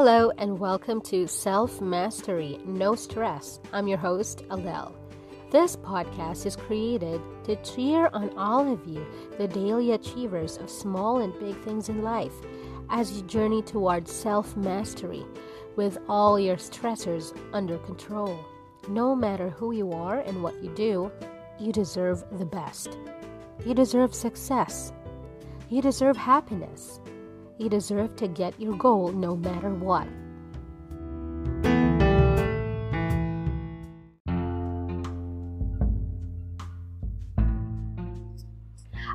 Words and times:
Hello 0.00 0.30
and 0.38 0.60
welcome 0.60 1.00
to 1.00 1.26
Self 1.26 1.80
Mastery 1.80 2.60
No 2.64 2.94
Stress. 2.94 3.58
I'm 3.72 3.88
your 3.88 3.98
host, 3.98 4.44
Alel. 4.48 4.92
This 5.50 5.74
podcast 5.74 6.46
is 6.46 6.54
created 6.54 7.20
to 7.42 7.56
cheer 7.64 8.08
on 8.12 8.30
all 8.38 8.72
of 8.72 8.86
you, 8.86 9.04
the 9.38 9.48
daily 9.48 9.90
achievers 9.90 10.56
of 10.58 10.70
small 10.70 11.18
and 11.18 11.36
big 11.40 11.60
things 11.64 11.88
in 11.88 12.04
life, 12.04 12.32
as 12.90 13.10
you 13.10 13.22
journey 13.22 13.60
towards 13.60 14.12
self 14.12 14.56
mastery 14.56 15.24
with 15.74 15.98
all 16.08 16.38
your 16.38 16.58
stressors 16.58 17.36
under 17.52 17.76
control. 17.78 18.38
No 18.86 19.16
matter 19.16 19.50
who 19.50 19.72
you 19.72 19.90
are 19.90 20.20
and 20.20 20.44
what 20.44 20.62
you 20.62 20.70
do, 20.76 21.10
you 21.58 21.72
deserve 21.72 22.22
the 22.38 22.46
best. 22.46 22.96
You 23.66 23.74
deserve 23.74 24.14
success. 24.14 24.92
You 25.70 25.82
deserve 25.82 26.16
happiness. 26.16 27.00
You 27.58 27.68
deserve 27.68 28.14
to 28.16 28.28
get 28.28 28.60
your 28.60 28.76
goal 28.76 29.10
no 29.10 29.34
matter 29.34 29.70
what. 29.70 30.06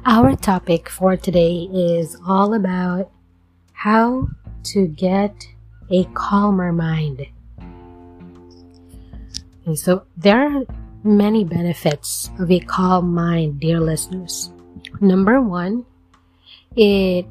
Our 0.06 0.36
topic 0.36 0.90
for 0.90 1.16
today 1.16 1.70
is 1.72 2.18
all 2.28 2.54
about 2.54 3.10
how 3.72 4.28
to 4.64 4.88
get 4.88 5.48
a 5.90 6.04
calmer 6.14 6.74
mind. 6.74 7.26
Okay, 9.62 9.76
so 9.76 10.04
there 10.18 10.42
are 10.42 10.64
many 11.06 11.46
benefits 11.46 12.30
of 12.40 12.52
a 12.52 12.60
calm 12.60 13.14
mind, 13.14 13.62
dear 13.62 13.80
listeners. 13.80 14.52
Number 15.00 15.40
one, 15.40 15.86
it 16.76 17.26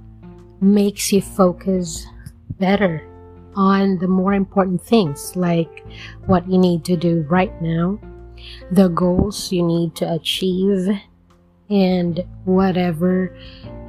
makes 0.63 1.13
you 1.13 1.21
focus 1.21 2.07
better 2.59 3.07
on 3.55 3.99
the 3.99 4.09
more 4.09 4.33
important 4.33 4.81
things 4.81 5.37
like 5.37 5.85
what 6.27 6.49
you 6.49 6.57
need 6.57 6.85
to 6.85 6.97
do 6.97 7.27
right 7.29 7.61
now, 7.61 7.99
the 8.71 8.89
goals 8.89 9.53
you 9.53 9.63
need 9.63 9.95
to 9.97 10.11
achieve, 10.11 10.89
and 11.69 12.25
whatever 12.45 13.37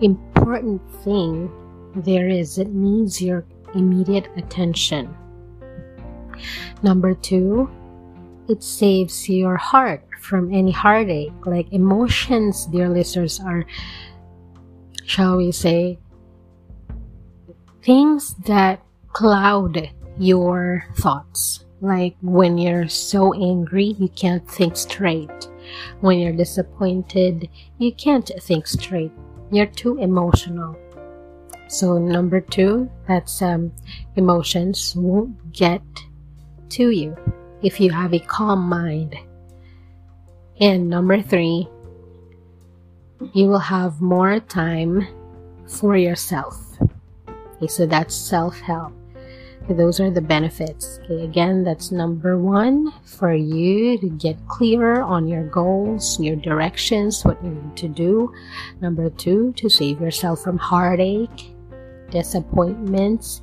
important 0.02 0.81
thing 1.03 1.49
there 1.95 2.27
is 2.27 2.55
that 2.55 2.69
needs 2.69 3.21
your 3.21 3.45
immediate 3.75 4.27
attention. 4.35 5.15
Number 6.81 7.13
two, 7.13 7.69
it 8.49 8.63
saves 8.63 9.30
your 9.30 9.58
heart 9.58 10.05
from 10.19 10.53
any 10.53 10.71
heartache. 10.71 11.45
Like 11.45 11.71
emotions, 11.71 12.65
dear 12.65 12.89
listeners, 12.89 13.39
are, 13.39 13.65
shall 15.05 15.37
we 15.37 15.52
say, 15.52 15.99
things 17.84 18.36
that 18.45 18.81
cloud 19.12 19.89
your 20.17 20.86
thoughts. 20.95 21.66
Like 21.81 22.16
when 22.22 22.58
you're 22.58 22.88
so 22.88 23.34
angry, 23.34 23.95
you 24.00 24.08
can't 24.09 24.48
think 24.50 24.78
straight. 24.78 25.50
When 26.00 26.20
you're 26.20 26.34
disappointed, 26.34 27.50
you 27.78 27.92
can't 27.94 28.30
think 28.39 28.67
straight. 28.67 29.11
You're 29.52 29.66
too 29.66 29.98
emotional. 29.98 30.78
So 31.67 31.98
number 31.98 32.39
two, 32.39 32.89
that's 33.08 33.42
um, 33.42 33.73
emotions 34.16 34.95
won't 34.95 35.52
get 35.52 35.81
to 36.70 36.89
you 36.92 37.17
if 37.61 37.80
you 37.80 37.92
have 37.92 38.14
a 38.14 38.20
calm 38.20 38.70
mind. 38.70 39.17
And 40.59 40.89
number 40.89 41.22
three, 41.22 41.67
you 43.34 43.48
will 43.48 43.59
have 43.59 44.02
more 44.02 44.39
time 44.39 45.08
for 45.67 45.98
yourself. 45.98 46.78
Okay, 47.64 47.72
so 47.72 47.86
that's 47.86 48.14
self 48.14 48.59
help. 48.59 48.92
Okay, 49.64 49.73
those 49.73 50.02
are 50.02 50.11
the 50.11 50.19
benefits. 50.19 51.00
Okay, 51.06 51.23
again, 51.23 51.64
that's 51.64 51.93
number 51.93 52.37
one 52.37 52.92
for 53.05 53.33
you 53.33 53.98
to 53.99 54.10
get 54.10 54.36
clearer 54.49 55.02
on 55.02 55.30
your 55.30 55.48
goals, 55.48 56.20
your 56.20 56.36
directions, 56.36 57.23
what 57.23 57.42
you 57.42 57.52
need 57.52 57.77
to 57.77 57.87
do. 57.87 58.33
Number 58.82 59.10
two, 59.10 59.54
to 59.54 59.70
save 59.70 60.02
yourself 60.02 60.43
from 60.43 60.58
heartache, 60.58 61.55
disappointments, 62.11 63.42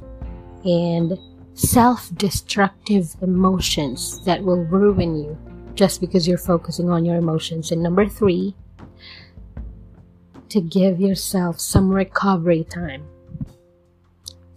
and 0.66 1.18
self 1.54 2.14
destructive 2.16 3.16
emotions 3.22 4.22
that 4.26 4.44
will 4.44 4.64
ruin 4.64 5.16
you 5.16 5.38
just 5.74 5.98
because 5.98 6.28
you're 6.28 6.36
focusing 6.36 6.90
on 6.90 7.06
your 7.06 7.16
emotions. 7.16 7.72
And 7.72 7.82
number 7.82 8.06
three, 8.06 8.54
to 10.50 10.60
give 10.60 11.00
yourself 11.00 11.58
some 11.58 11.88
recovery 11.88 12.64
time 12.64 13.02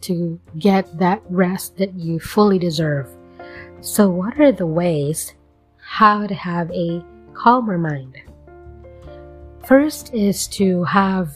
to 0.04 0.40
get 0.60 0.98
that 1.00 1.22
rest 1.30 1.78
that 1.78 1.94
you 1.94 2.20
fully 2.20 2.60
deserve. 2.60 3.10
So, 3.82 4.10
what 4.10 4.40
are 4.40 4.52
the 4.52 4.68
ways 4.68 5.34
how 5.78 6.28
to 6.28 6.34
have 6.34 6.72
a 6.72 7.04
calmer 7.34 7.78
mind? 7.78 8.18
First 9.66 10.14
is 10.14 10.48
to 10.60 10.84
have 10.86 11.32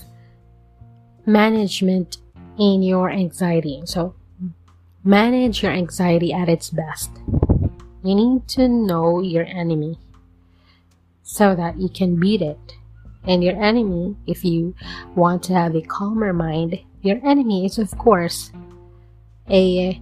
management 1.25 2.17
in 2.57 2.81
your 2.81 3.09
anxiety. 3.09 3.81
So, 3.85 4.16
manage 5.03 5.63
your 5.63 5.72
anxiety 5.72 6.33
at 6.33 6.50
its 6.50 6.69
best. 6.69 7.11
You 8.03 8.16
need 8.16 8.47
to 8.50 8.67
know 8.67 9.22
your 9.22 9.45
enemy 9.45 10.00
so 11.23 11.56
that 11.56 11.77
you 11.77 11.89
can 11.89 12.19
beat 12.19 12.41
it. 12.41 12.75
And 13.25 13.44
your 13.44 13.61
enemy, 13.61 14.16
if 14.25 14.45
you 14.45 14.73
want 15.16 15.44
to 15.44 15.53
have 15.53 15.75
a 15.75 15.81
calmer 15.81 16.31
mind, 16.31 16.79
your 17.02 17.19
enemy 17.24 17.66
is, 17.66 17.78
of 17.78 17.96
course, 17.97 18.52
a, 19.50 20.02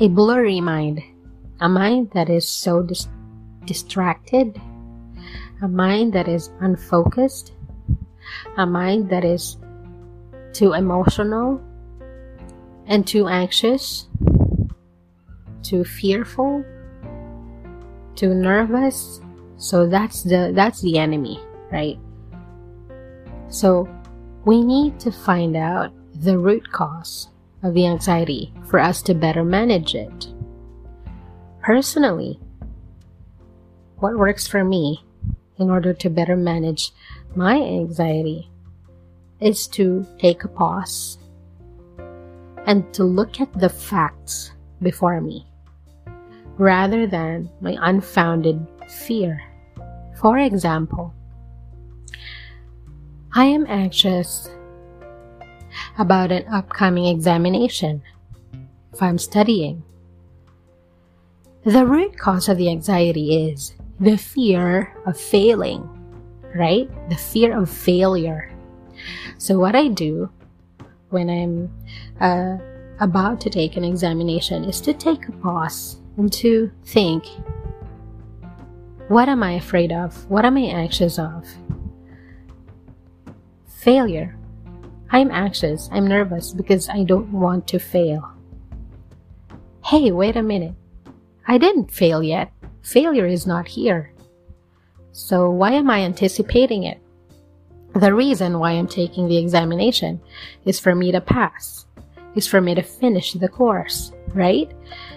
a 0.00 0.08
blurry 0.08 0.60
mind, 0.60 1.02
a 1.60 1.68
mind 1.68 2.10
that 2.14 2.30
is 2.30 2.48
so 2.48 2.82
dis- 2.82 3.08
distracted, 3.64 4.60
a 5.62 5.68
mind 5.68 6.12
that 6.12 6.28
is 6.28 6.50
unfocused, 6.60 7.52
a 8.56 8.66
mind 8.66 9.10
that 9.10 9.24
is 9.24 9.56
too 10.52 10.72
emotional 10.72 11.60
and 12.86 13.06
too 13.06 13.28
anxious, 13.28 14.08
too 15.62 15.84
fearful, 15.84 16.64
too 18.16 18.34
nervous. 18.34 19.20
So 19.56 19.86
that's 19.86 20.22
the 20.22 20.52
that's 20.54 20.80
the 20.80 20.98
enemy, 20.98 21.40
right? 21.70 21.98
So 23.48 23.88
we 24.44 24.62
need 24.62 24.98
to 25.00 25.12
find 25.12 25.56
out 25.56 25.92
the 26.14 26.36
root 26.38 26.70
cause 26.72 27.28
of 27.62 27.74
the 27.74 27.86
anxiety 27.86 28.52
for 28.66 28.80
us 28.80 29.02
to 29.02 29.14
better 29.14 29.44
manage 29.44 29.94
it. 29.94 30.28
Personally, 31.62 32.40
what 33.96 34.18
works 34.18 34.46
for 34.48 34.64
me 34.64 35.04
in 35.58 35.70
order 35.70 35.94
to 35.94 36.10
better 36.10 36.36
manage 36.36 36.92
my 37.36 37.54
anxiety 37.54 38.50
is 39.40 39.66
to 39.68 40.06
take 40.18 40.44
a 40.44 40.48
pause 40.48 41.18
and 42.66 42.92
to 42.94 43.04
look 43.04 43.40
at 43.40 43.52
the 43.58 43.68
facts 43.68 44.52
before 44.80 45.20
me 45.20 45.46
rather 46.58 47.06
than 47.06 47.50
my 47.60 47.76
unfounded 47.80 48.64
fear. 48.88 49.42
For 50.20 50.38
example, 50.38 51.14
I 53.34 53.46
am 53.46 53.64
anxious 53.66 54.50
about 55.98 56.30
an 56.30 56.46
upcoming 56.48 57.06
examination 57.06 58.02
if 58.92 59.02
I'm 59.02 59.16
studying. 59.16 59.82
The 61.64 61.86
root 61.86 62.18
cause 62.18 62.50
of 62.50 62.58
the 62.58 62.68
anxiety 62.68 63.48
is 63.48 63.72
the 63.98 64.18
fear 64.18 64.94
of 65.06 65.18
failing, 65.18 65.88
right? 66.54 66.90
The 67.08 67.16
fear 67.16 67.56
of 67.56 67.70
failure. 67.70 68.52
So, 69.38 69.58
what 69.58 69.74
I 69.74 69.88
do 69.88 70.30
when 71.08 71.30
I'm 71.30 71.70
uh, 72.20 72.58
about 73.00 73.40
to 73.42 73.50
take 73.50 73.78
an 73.78 73.84
examination 73.84 74.64
is 74.64 74.78
to 74.82 74.92
take 74.92 75.26
a 75.28 75.32
pause 75.32 75.96
and 76.18 76.30
to 76.34 76.70
think 76.84 77.24
what 79.08 79.30
am 79.30 79.42
I 79.42 79.52
afraid 79.52 79.90
of? 79.90 80.28
What 80.30 80.44
am 80.44 80.58
I 80.58 80.62
anxious 80.62 81.18
of? 81.18 81.46
Failure. 83.82 84.36
I'm 85.10 85.32
anxious, 85.32 85.88
I'm 85.90 86.06
nervous 86.06 86.52
because 86.52 86.88
I 86.88 87.02
don't 87.02 87.32
want 87.32 87.66
to 87.66 87.80
fail. 87.80 88.30
Hey, 89.84 90.12
wait 90.12 90.36
a 90.36 90.42
minute. 90.42 90.76
I 91.48 91.58
didn't 91.58 91.90
fail 91.90 92.22
yet. 92.22 92.52
Failure 92.84 93.26
is 93.26 93.44
not 93.44 93.66
here. 93.66 94.12
So 95.10 95.50
why 95.50 95.72
am 95.72 95.90
I 95.90 96.02
anticipating 96.02 96.84
it? 96.84 97.02
The 97.96 98.14
reason 98.14 98.60
why 98.60 98.70
I'm 98.70 98.86
taking 98.86 99.26
the 99.26 99.38
examination 99.38 100.20
is 100.64 100.78
for 100.78 100.94
me 100.94 101.10
to 101.10 101.20
pass, 101.20 101.84
is 102.36 102.46
for 102.46 102.60
me 102.60 102.76
to 102.76 102.82
finish 102.82 103.32
the 103.32 103.48
course, 103.48 104.12
right? 104.32 104.70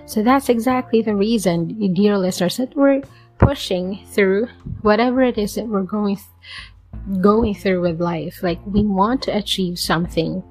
So 0.07 0.23
that's 0.23 0.49
exactly 0.49 1.03
the 1.03 1.15
reason, 1.15 1.93
dear 1.93 2.17
listeners, 2.17 2.57
that 2.57 2.75
we're 2.75 3.03
pushing 3.37 4.03
through 4.07 4.47
whatever 4.81 5.21
it 5.21 5.37
is 5.37 5.53
that 5.53 5.67
we're 5.67 5.83
going 5.83 6.17
going 7.21 7.55
through 7.55 7.81
with 7.81 8.01
life. 8.01 8.41
Like 8.43 8.59
we 8.65 8.83
want 8.83 9.21
to 9.23 9.37
achieve 9.37 9.79
something, 9.79 10.43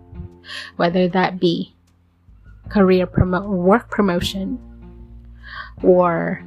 whether 0.77 1.09
that 1.09 1.41
be 1.41 1.75
career 2.69 3.07
promo- 3.07 3.47
work 3.47 3.91
promotion 3.91 4.59
or 5.83 6.43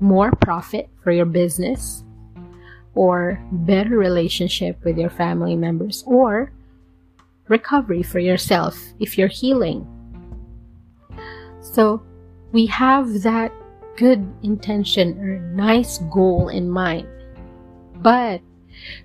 more 0.00 0.30
profit 0.32 0.88
for 1.02 1.12
your 1.12 1.26
business 1.26 2.04
or 2.94 3.42
better 3.52 3.96
relationship 3.96 4.82
with 4.84 4.98
your 4.98 5.10
family 5.10 5.56
members 5.56 6.02
or 6.06 6.52
recovery 7.48 8.02
for 8.02 8.18
yourself 8.18 8.78
if 8.98 9.18
you're 9.18 9.28
healing. 9.28 9.86
So 11.60 12.02
we 12.52 12.66
have 12.66 13.22
that 13.22 13.52
good 13.96 14.26
intention 14.42 15.18
or 15.18 15.38
nice 15.54 15.98
goal 16.12 16.48
in 16.48 16.70
mind. 16.70 17.06
But 17.96 18.40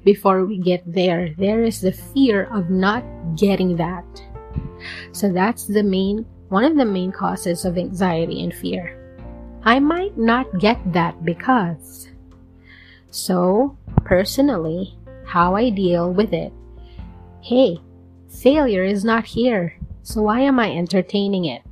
before 0.03 0.45
we 0.45 0.57
get 0.57 0.83
there, 0.85 1.33
there 1.37 1.63
is 1.63 1.81
the 1.81 1.91
fear 1.91 2.45
of 2.53 2.69
not 2.69 3.03
getting 3.35 3.75
that. 3.77 4.05
So 5.11 5.31
that's 5.31 5.67
the 5.67 5.83
main, 5.83 6.25
one 6.49 6.63
of 6.63 6.77
the 6.77 6.85
main 6.85 7.11
causes 7.11 7.65
of 7.65 7.77
anxiety 7.77 8.43
and 8.43 8.53
fear. 8.53 9.01
I 9.63 9.79
might 9.79 10.17
not 10.17 10.59
get 10.59 10.79
that 10.93 11.25
because. 11.25 12.09
So, 13.09 13.77
personally, 14.03 14.97
how 15.25 15.55
I 15.55 15.69
deal 15.69 16.13
with 16.13 16.33
it. 16.33 16.53
Hey, 17.41 17.79
failure 18.29 18.83
is 18.83 19.03
not 19.03 19.25
here. 19.25 19.77
So 20.03 20.21
why 20.21 20.41
am 20.41 20.59
I 20.59 20.71
entertaining 20.71 21.45
it? 21.45 21.63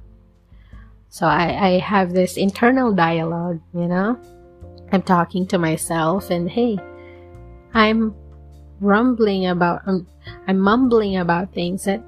So 1.09 1.27
I, 1.27 1.75
I 1.75 1.79
have 1.79 2.13
this 2.13 2.37
internal 2.37 2.91
dialogue, 2.91 3.61
you 3.75 3.87
know? 3.87 4.19
I'm 4.91 5.03
talking 5.03 5.45
to 5.47 5.59
myself 5.59 6.31
and 6.31 6.49
hey, 6.49 6.79
I'm 7.73 8.13
rumbling 8.79 9.47
about, 9.47 9.81
um, 9.87 10.07
I'm 10.47 10.59
mumbling 10.59 11.17
about 11.17 11.53
things 11.53 11.85
that 11.85 12.03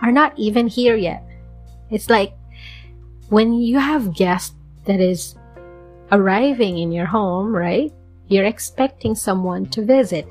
are 0.00 0.12
not 0.12 0.32
even 0.38 0.66
here 0.66 0.96
yet. 0.96 1.22
It's 1.90 2.08
like 2.08 2.34
when 3.28 3.52
you 3.52 3.78
have 3.78 4.14
guests 4.14 4.54
that 4.84 5.00
is 5.00 5.36
arriving 6.12 6.78
in 6.78 6.92
your 6.92 7.06
home, 7.06 7.54
right? 7.54 7.92
You're 8.28 8.46
expecting 8.46 9.14
someone 9.14 9.66
to 9.66 9.84
visit. 9.84 10.26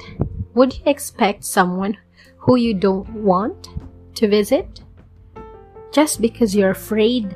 Would 0.55 0.77
you 0.77 0.83
expect 0.85 1.43
someone 1.43 1.97
who 2.37 2.55
you 2.55 2.73
don't 2.73 3.09
want 3.13 3.69
to 4.15 4.27
visit? 4.27 4.81
Just 5.91 6.21
because 6.21 6.55
you're 6.55 6.71
afraid 6.71 7.35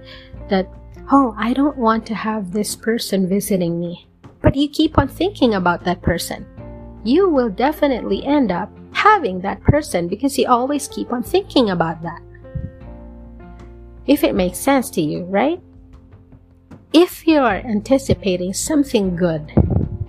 that, 0.49 0.67
oh, 1.11 1.35
I 1.37 1.53
don't 1.53 1.77
want 1.77 2.05
to 2.07 2.15
have 2.15 2.51
this 2.51 2.75
person 2.75 3.29
visiting 3.29 3.79
me. 3.79 4.07
But 4.41 4.55
you 4.55 4.67
keep 4.69 4.97
on 4.97 5.07
thinking 5.07 5.53
about 5.53 5.83
that 5.83 6.01
person 6.01 6.45
you 7.07 7.29
will 7.29 7.49
definitely 7.49 8.25
end 8.25 8.51
up 8.51 8.69
having 8.91 9.39
that 9.39 9.61
person 9.61 10.07
because 10.07 10.37
you 10.37 10.45
always 10.47 10.87
keep 10.89 11.13
on 11.13 11.23
thinking 11.23 11.69
about 11.69 12.01
that. 12.01 12.21
If 14.05 14.23
it 14.23 14.35
makes 14.35 14.57
sense 14.57 14.89
to 14.91 15.01
you, 15.01 15.23
right? 15.23 15.61
If 16.91 17.25
you 17.25 17.39
are 17.39 17.55
anticipating 17.55 18.53
something 18.53 19.15
good, 19.15 19.51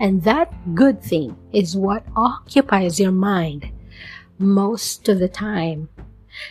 and 0.01 0.23
that 0.25 0.53
good 0.75 1.03
thing 1.03 1.37
is 1.53 1.77
what 1.77 2.05
occupies 2.17 2.99
your 2.99 3.13
mind 3.13 3.69
most 4.39 5.09
of 5.09 5.19
the 5.19 5.29
time, 5.29 5.89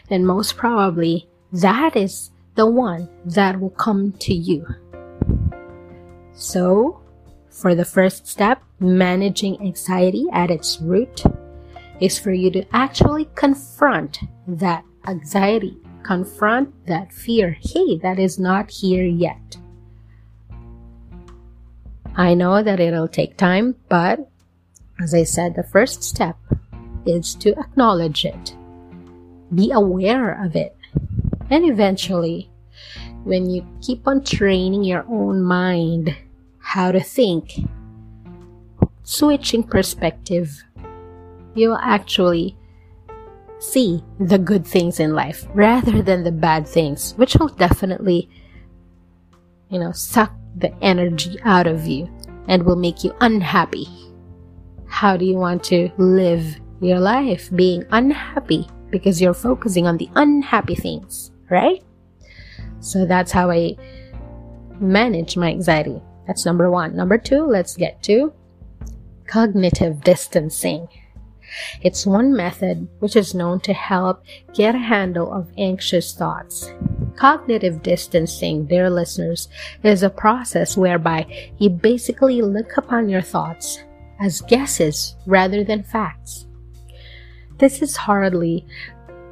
then 0.10 0.26
most 0.26 0.58
probably 0.58 1.28
that 1.52 1.96
is 1.96 2.32
the 2.56 2.66
one 2.66 3.10
that 3.26 3.60
will 3.60 3.72
come 3.72 4.12
to 4.20 4.34
you. 4.34 4.66
So, 6.34 7.02
for 7.58 7.74
the 7.74 7.86
first 7.86 8.28
step, 8.28 8.62
managing 8.80 9.60
anxiety 9.62 10.28
at 10.32 10.52
its 10.52 10.80
root 10.80 11.24
is 12.00 12.20
for 12.20 12.32
you 12.32 12.52
to 12.52 12.64
actually 12.72 13.28
confront 13.34 14.20
that 14.48 14.84
anxiety, 15.08 15.76
confront 16.04 16.70
that 16.86 17.12
fear. 17.12 17.58
Hey, 17.60 17.98
that 17.98 18.20
is 18.20 18.38
not 18.38 18.70
here 18.70 19.04
yet. 19.04 19.58
I 22.16 22.36
know 22.36 22.62
that 22.62 22.80
it'll 22.80 23.08
take 23.08 23.38
time, 23.38 23.76
but 23.90 24.30
as 25.02 25.16
I 25.16 25.24
said, 25.24 25.56
the 25.56 25.64
first 25.64 26.04
step 26.04 26.38
is 27.08 27.34
to 27.36 27.58
acknowledge 27.60 28.24
it, 28.24 28.56
be 29.54 29.72
aware 29.72 30.44
of 30.44 30.56
it, 30.56 30.76
and 31.50 31.66
eventually, 31.66 32.52
when 33.24 33.50
you 33.50 33.66
keep 33.82 34.08
on 34.08 34.24
training 34.24 34.84
your 34.84 35.06
own 35.10 35.42
mind 35.42 36.16
how 36.68 36.92
to 36.92 37.00
think, 37.00 37.54
switching 39.04 39.64
perspective, 39.64 40.66
you'll 41.56 41.78
actually 41.78 42.58
see 43.58 44.04
the 44.20 44.38
good 44.38 44.68
things 44.68 45.00
in 45.00 45.16
life 45.16 45.48
rather 45.54 46.02
than 46.02 46.26
the 46.26 46.32
bad 46.32 46.68
things, 46.68 47.14
which 47.14 47.38
will 47.38 47.48
definitely, 47.48 48.30
you 49.70 49.80
know, 49.80 49.94
suck 49.94 50.34
the 50.58 50.70
energy 50.84 51.40
out 51.46 51.68
of 51.68 51.88
you 51.88 52.06
and 52.50 52.64
will 52.64 52.76
make 52.76 53.02
you 53.02 53.16
unhappy. 53.22 53.88
How 54.90 55.16
do 55.16 55.24
you 55.24 55.38
want 55.38 55.64
to 55.66 55.90
live 55.98 56.60
your 56.82 57.00
life 57.00 57.50
being 57.56 57.86
unhappy 57.92 58.68
because 58.90 59.22
you're 59.22 59.34
focusing 59.34 59.88
on 59.88 59.96
the 59.96 60.10
unhappy 60.16 60.76
things, 60.76 61.32
right? 61.50 61.82
So 62.82 63.06
that's 63.06 63.32
how 63.32 63.52
I 63.52 63.78
manage 64.82 65.38
my 65.38 65.48
anxiety. 65.48 66.02
That's 66.28 66.46
number 66.46 66.70
one. 66.70 66.96
Number 66.96 67.18
two, 67.18 67.46
let's 67.46 67.76
get 67.76 68.04
to 68.04 68.34
cognitive 69.28 70.04
distancing. 70.04 70.88
It's 71.82 72.06
one 72.06 72.36
method 72.36 72.88
which 73.00 73.16
is 73.16 73.34
known 73.34 73.62
to 73.62 73.74
help 73.74 74.24
get 74.54 74.76
a 74.76 74.80
handle 74.80 75.32
of 75.32 75.52
anxious 75.58 76.14
thoughts. 76.14 76.72
Cognitive 77.16 77.82
distancing, 77.82 78.66
dear 78.66 78.90
listeners, 78.90 79.48
is 79.84 80.04
a 80.04 80.10
process 80.10 80.76
whereby 80.76 81.26
you 81.58 81.70
basically 81.70 82.42
look 82.42 82.76
upon 82.78 83.10
your 83.10 83.22
thoughts 83.22 83.80
as 84.20 84.42
guesses 84.42 85.16
rather 85.26 85.64
than 85.64 85.84
facts. 85.84 86.48
This 87.58 87.82
is 87.82 87.96
hardly 87.96 88.68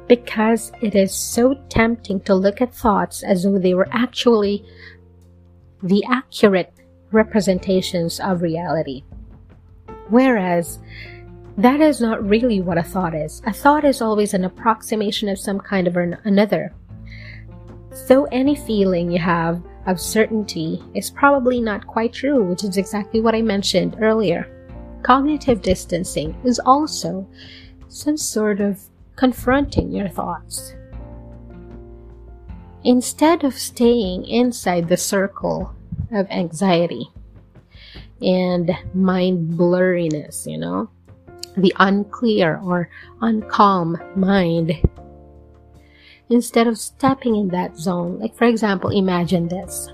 because 0.08 0.72
it 0.80 0.94
is 0.94 1.12
so 1.12 1.54
tempting 1.68 2.20
to 2.20 2.34
look 2.34 2.60
at 2.60 2.74
thoughts 2.74 3.22
as 3.22 3.42
though 3.42 3.58
they 3.58 3.74
were 3.74 3.88
actually 3.90 4.64
the 5.82 6.02
accurate 6.08 6.72
representations 7.12 8.20
of 8.20 8.42
reality. 8.42 9.04
Whereas, 10.08 10.78
that 11.58 11.80
is 11.80 12.00
not 12.00 12.26
really 12.26 12.60
what 12.60 12.78
a 12.78 12.82
thought 12.82 13.14
is. 13.14 13.40
A 13.46 13.52
thought 13.52 13.84
is 13.84 14.02
always 14.02 14.34
an 14.34 14.44
approximation 14.44 15.28
of 15.28 15.38
some 15.38 15.58
kind 15.58 15.86
of 15.86 15.96
an, 15.96 16.18
another. 16.24 16.74
So 17.92 18.24
any 18.26 18.54
feeling 18.54 19.10
you 19.10 19.18
have 19.18 19.62
of 19.86 20.00
certainty 20.00 20.82
is 20.94 21.10
probably 21.10 21.60
not 21.60 21.86
quite 21.86 22.12
true, 22.12 22.44
which 22.44 22.64
is 22.64 22.76
exactly 22.76 23.20
what 23.20 23.34
I 23.34 23.42
mentioned 23.42 23.96
earlier. 24.00 24.48
Cognitive 25.02 25.62
distancing 25.62 26.36
is 26.44 26.58
also 26.58 27.26
some 27.88 28.16
sort 28.16 28.60
of 28.60 28.80
confronting 29.14 29.92
your 29.92 30.08
thoughts. 30.08 30.74
Instead 32.84 33.44
of 33.44 33.54
staying 33.54 34.26
inside 34.26 34.88
the 34.88 34.96
circle 34.96 35.74
of 36.12 36.26
anxiety 36.30 37.08
and 38.22 38.70
mind 38.94 39.58
blurriness, 39.58 40.50
you 40.50 40.58
know, 40.58 40.88
the 41.56 41.74
unclear 41.78 42.60
or 42.62 42.88
uncalm 43.20 43.98
mind. 44.16 44.72
Instead 46.28 46.66
of 46.66 46.78
stepping 46.78 47.36
in 47.36 47.48
that 47.48 47.76
zone, 47.76 48.18
like 48.18 48.34
for 48.34 48.44
example, 48.44 48.90
imagine 48.90 49.48
this. 49.48 49.88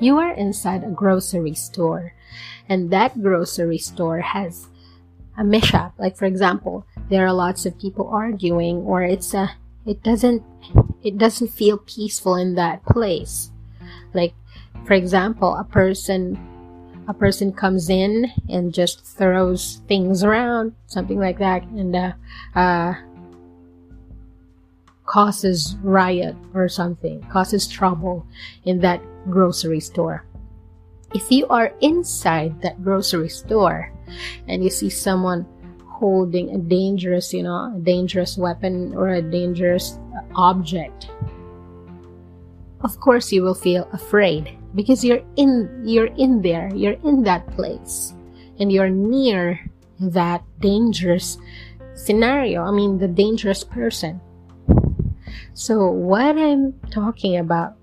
You 0.00 0.18
are 0.18 0.32
inside 0.32 0.84
a 0.84 0.88
grocery 0.88 1.54
store, 1.54 2.14
and 2.68 2.90
that 2.90 3.22
grocery 3.22 3.78
store 3.78 4.20
has 4.20 4.68
a 5.38 5.44
mishap. 5.44 5.94
Like 5.98 6.16
for 6.16 6.26
example, 6.26 6.86
there 7.08 7.26
are 7.26 7.32
lots 7.32 7.66
of 7.66 7.78
people 7.78 8.08
arguing, 8.08 8.78
or 8.78 9.02
it's 9.02 9.34
a, 9.34 9.50
it 9.86 10.02
doesn't, 10.02 10.42
it 11.02 11.18
doesn't 11.18 11.48
feel 11.48 11.78
peaceful 11.78 12.36
in 12.36 12.54
that 12.56 12.84
place. 12.84 13.50
Like 14.12 14.34
for 14.86 14.94
example, 14.94 15.54
a 15.56 15.64
person 15.64 16.38
a 17.10 17.14
person 17.14 17.52
comes 17.52 17.90
in 17.90 18.30
and 18.48 18.72
just 18.72 19.04
throws 19.04 19.82
things 19.88 20.22
around, 20.22 20.72
something 20.86 21.18
like 21.18 21.38
that, 21.38 21.64
and 21.64 21.96
uh, 21.96 22.12
uh, 22.54 22.94
causes 25.06 25.76
riot 25.82 26.36
or 26.54 26.68
something, 26.68 27.20
causes 27.32 27.66
trouble 27.66 28.24
in 28.64 28.78
that 28.78 29.02
grocery 29.28 29.80
store. 29.80 30.24
If 31.12 31.32
you 31.32 31.48
are 31.48 31.74
inside 31.80 32.62
that 32.62 32.80
grocery 32.84 33.28
store 33.28 33.92
and 34.46 34.62
you 34.62 34.70
see 34.70 34.88
someone 34.88 35.44
holding 35.88 36.54
a 36.54 36.58
dangerous, 36.58 37.34
you 37.34 37.42
know, 37.42 37.74
a 37.74 37.80
dangerous 37.82 38.38
weapon 38.38 38.94
or 38.94 39.08
a 39.08 39.20
dangerous 39.20 39.98
object, 40.36 41.10
of 42.82 43.00
course 43.00 43.32
you 43.32 43.42
will 43.42 43.54
feel 43.54 43.88
afraid 43.92 44.56
because 44.74 45.04
you're 45.04 45.22
in 45.36 45.82
you're 45.84 46.12
in 46.16 46.42
there 46.42 46.70
you're 46.74 46.98
in 47.04 47.22
that 47.22 47.46
place 47.52 48.14
and 48.58 48.72
you're 48.72 48.90
near 48.90 49.58
that 49.98 50.42
dangerous 50.60 51.38
scenario 51.94 52.62
i 52.62 52.70
mean 52.70 52.98
the 52.98 53.08
dangerous 53.08 53.64
person 53.64 54.20
So, 55.54 55.90
what 55.90 56.38
I'm 56.38 56.72
talking 56.90 57.36
about 57.36 57.74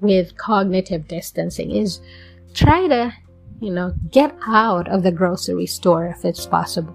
with 0.00 0.36
cognitive 0.36 1.08
distancing 1.08 1.70
is 1.70 2.00
try 2.54 2.86
to, 2.88 3.12
you 3.60 3.70
know, 3.70 3.94
get 4.10 4.34
out 4.46 4.88
of 4.88 5.02
the 5.02 5.12
grocery 5.12 5.66
store 5.66 6.06
if 6.06 6.24
it's 6.24 6.46
possible. 6.46 6.94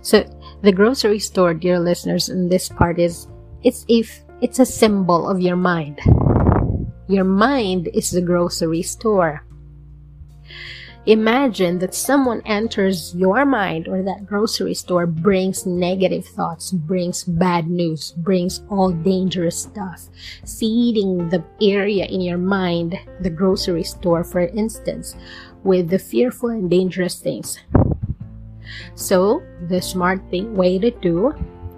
So, 0.00 0.24
the 0.62 0.72
grocery 0.72 1.18
store, 1.18 1.54
dear 1.54 1.80
listeners, 1.80 2.28
in 2.28 2.48
this 2.48 2.68
part 2.68 2.98
is 2.98 3.26
it's 3.62 3.84
if 3.88 4.22
it's 4.40 4.58
a 4.58 4.66
symbol 4.66 5.28
of 5.28 5.40
your 5.40 5.56
mind. 5.56 5.98
Your 7.08 7.24
mind 7.24 7.88
is 7.94 8.10
the 8.10 8.20
grocery 8.20 8.82
store. 8.82 9.42
Imagine 11.06 11.78
that 11.78 11.94
someone 11.94 12.42
enters 12.44 13.14
your 13.14 13.46
mind 13.46 13.88
or 13.88 14.02
that 14.02 14.26
grocery 14.26 14.74
store 14.74 15.06
brings 15.06 15.64
negative 15.64 16.26
thoughts, 16.26 16.70
brings 16.70 17.24
bad 17.24 17.66
news, 17.66 18.12
brings 18.18 18.60
all 18.68 18.92
dangerous 18.92 19.56
stuff, 19.56 20.10
seeding 20.44 21.30
the 21.30 21.42
area 21.62 22.04
in 22.04 22.20
your 22.20 22.36
mind, 22.36 22.98
the 23.20 23.30
grocery 23.30 23.84
store, 23.84 24.22
for 24.22 24.40
instance, 24.40 25.16
with 25.64 25.88
the 25.88 25.98
fearful 25.98 26.50
and 26.50 26.68
dangerous 26.68 27.18
things. 27.18 27.58
So, 28.96 29.42
the 29.68 29.80
smart 29.80 30.20
thing 30.28 30.54
way 30.54 30.78
to 30.78 30.90
do 30.90 31.32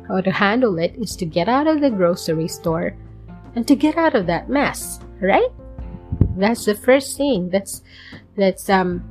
or 0.09 0.23
to 0.23 0.33
handle 0.33 0.77
it 0.81 0.97
is 0.97 1.15
to 1.15 1.25
get 1.25 1.49
out 1.49 1.69
of 1.69 1.81
the 1.81 1.91
grocery 1.91 2.49
store 2.49 2.97
and 3.55 3.65
to 3.69 3.77
get 3.77 3.97
out 3.97 4.17
of 4.17 4.27
that 4.27 4.49
mess, 4.49 4.99
right? 5.21 5.51
That's 6.37 6.65
the 6.65 6.75
first 6.75 7.17
thing. 7.17 7.51
That's 7.51 7.83
that's 8.37 8.69
um 8.69 9.05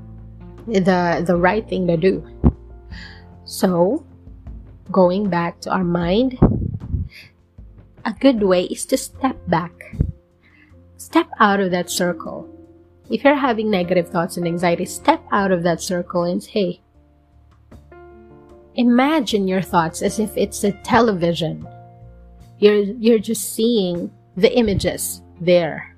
the 0.67 1.23
the 1.25 1.35
right 1.35 1.67
thing 1.67 1.87
to 1.87 1.97
do. 1.97 2.25
So, 3.45 4.05
going 4.91 5.29
back 5.29 5.59
to 5.61 5.71
our 5.71 5.83
mind, 5.83 6.37
a 8.05 8.13
good 8.19 8.43
way 8.43 8.63
is 8.65 8.85
to 8.87 8.97
step 8.97 9.37
back. 9.47 9.95
Step 10.97 11.27
out 11.39 11.59
of 11.59 11.71
that 11.71 11.89
circle. 11.89 12.47
If 13.09 13.23
you're 13.23 13.35
having 13.35 13.71
negative 13.71 14.09
thoughts 14.09 14.37
and 14.37 14.45
anxiety, 14.45 14.85
step 14.85 15.23
out 15.31 15.51
of 15.51 15.63
that 15.63 15.81
circle 15.81 16.23
and 16.23 16.43
say, 16.43 16.51
hey, 16.51 16.81
imagine 18.75 19.47
your 19.47 19.61
thoughts 19.61 20.01
as 20.03 20.19
if 20.19 20.37
it's 20.37 20.63
a 20.63 20.71
television. 20.83 21.67
You're, 22.59 22.83
you're 22.83 23.19
just 23.19 23.53
seeing 23.53 24.11
the 24.37 24.55
images 24.55 25.23
there. 25.41 25.88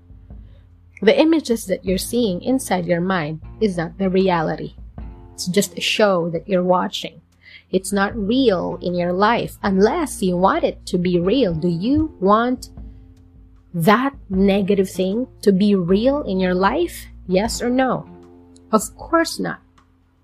The 1.01 1.19
images 1.19 1.65
that 1.65 1.83
you're 1.83 1.97
seeing 1.97 2.43
inside 2.43 2.85
your 2.85 3.01
mind 3.01 3.41
is 3.59 3.77
not 3.77 3.97
the 3.97 4.09
reality. 4.09 4.75
It's 5.33 5.47
just 5.47 5.77
a 5.77 5.81
show 5.81 6.29
that 6.29 6.47
you're 6.47 6.63
watching. 6.63 7.21
It's 7.71 7.91
not 7.91 8.15
real 8.15 8.77
in 8.81 8.93
your 8.93 9.11
life 9.11 9.57
unless 9.63 10.21
you 10.21 10.37
want 10.37 10.63
it 10.63 10.85
to 10.85 10.99
be 10.99 11.19
real. 11.19 11.55
Do 11.55 11.69
you 11.69 12.15
want 12.19 12.69
that 13.73 14.13
negative 14.29 14.89
thing 14.89 15.27
to 15.41 15.51
be 15.51 15.73
real 15.73 16.21
in 16.21 16.39
your 16.39 16.53
life? 16.53 17.07
Yes 17.27 17.61
or 17.61 17.69
no? 17.69 18.07
Of 18.71 18.95
course 18.95 19.39
not. 19.39 19.59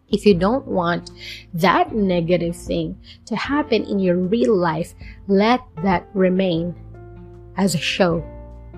If 0.10 0.26
you 0.26 0.36
don't 0.36 0.68
want 0.68 1.10
that 1.54 1.96
negative 1.96 2.56
thing 2.56 3.00
to 3.26 3.36
happen 3.36 3.84
in 3.84 4.00
your 4.00 4.18
real 4.18 4.56
life, 4.56 4.94
let 5.28 5.62
that 5.84 6.08
remain 6.14 6.76
as 7.58 7.76
a 7.76 7.80
show 7.80 8.24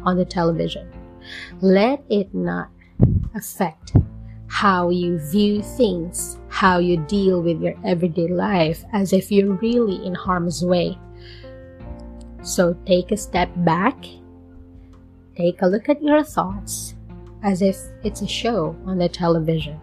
on 0.05 0.17
the 0.17 0.25
television. 0.25 0.98
Let 1.61 2.03
it 2.09 2.33
not 2.33 2.69
affect 3.35 3.93
how 4.47 4.89
you 4.89 5.19
view 5.19 5.61
things, 5.61 6.39
how 6.49 6.79
you 6.79 6.97
deal 6.97 7.41
with 7.41 7.61
your 7.61 7.75
everyday 7.85 8.27
life 8.27 8.83
as 8.93 9.13
if 9.13 9.31
you're 9.31 9.53
really 9.55 10.03
in 10.05 10.15
harm's 10.15 10.65
way. 10.65 10.97
So 12.41 12.73
take 12.85 13.11
a 13.11 13.17
step 13.17 13.49
back, 13.57 13.95
take 15.35 15.61
a 15.61 15.67
look 15.67 15.87
at 15.87 16.01
your 16.01 16.23
thoughts 16.23 16.95
as 17.43 17.61
if 17.61 17.77
it's 18.03 18.21
a 18.21 18.27
show 18.27 18.75
on 18.85 18.97
the 18.97 19.09
television. 19.09 19.79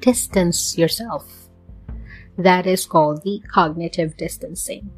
Distance 0.00 0.78
yourself. 0.78 1.48
That 2.38 2.66
is 2.66 2.86
called 2.86 3.22
the 3.22 3.40
cognitive 3.50 4.16
distancing. 4.16 4.90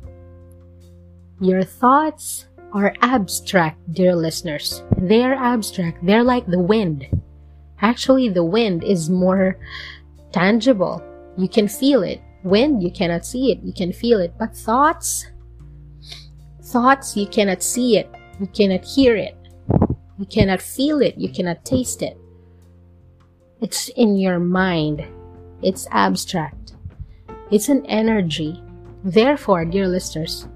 Your 1.41 1.63
thoughts 1.63 2.48
are 2.73 2.95
abstract, 3.01 3.79
dear 3.93 4.15
listeners. 4.15 4.83
They're 4.97 5.35
abstract. 5.35 6.05
They're 6.05 6.25
like 6.25 6.47
the 6.47 6.61
wind. 6.61 7.07
Actually, 7.81 8.29
the 8.29 8.45
wind 8.45 8.85
is 8.85 9.09
more 9.09 9.59
tangible. 10.33 11.03
You 11.37 11.49
can 11.49 11.69
feel 11.69 12.03
it. 12.03 12.21
Wind, 12.45 12.83
you 12.83 12.91
cannot 12.91 13.25
see 13.25 13.53
it. 13.53 13.61
You 13.63 13.73
can 13.73 13.93
feel 13.93 14.21
it. 14.21 14.35
But 14.39 14.57
thoughts, 14.57 15.27
thoughts, 16.63 17.17
you 17.17 17.27
cannot 17.27 17.63
see 17.63 17.97
it. 17.97 18.11
You 18.41 18.47
cannot 18.47 18.85
hear 18.85 19.17
it. 19.17 19.37
You 20.19 20.27
cannot 20.27 20.61
feel 20.61 21.01
it. 21.01 21.17
You 21.17 21.29
cannot 21.29 21.65
taste 21.65 22.03
it. 22.03 22.17
It's 23.61 23.89
in 23.91 24.17
your 24.17 24.39
mind. 24.39 25.05
It's 25.63 25.87
abstract. 25.91 26.75
It's 27.51 27.69
an 27.69 27.87
energy. 27.87 28.63
Therefore, 29.05 29.65
dear 29.65 29.89
listeners, 29.89 30.47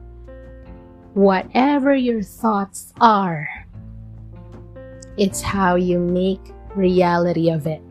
whatever 1.14 1.94
your 1.94 2.22
thoughts 2.22 2.92
are, 3.00 3.48
it's 5.16 5.42
how 5.42 5.76
you 5.76 5.98
make 5.98 6.40
reality 6.74 7.50
of 7.50 7.66
it. 7.66 7.82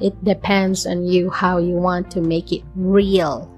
It 0.00 0.22
depends 0.24 0.86
on 0.86 1.06
you 1.06 1.30
how 1.30 1.58
you 1.58 1.74
want 1.74 2.10
to 2.12 2.20
make 2.20 2.52
it 2.52 2.62
real. 2.74 3.50